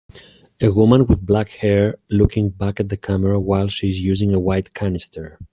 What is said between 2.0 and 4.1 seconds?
looking back at the camera while she is